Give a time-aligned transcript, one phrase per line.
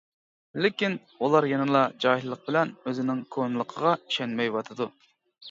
[0.65, 0.95] لېكىن،
[1.27, 4.91] ئۇلار يەنىلا جاھىللىق بىلەن ئۆزىنىڭ كونىلىقىغا ئىشەنمەيۋاتىدۇ.